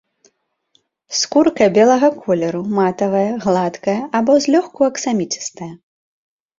Скурка 1.19 1.63
белага 1.75 2.09
колеру, 2.25 2.63
матавая, 2.79 3.23
гладкая 3.47 3.97
або 4.23 4.31
злёгку 4.49 4.81
аксаміцістая. 4.93 5.73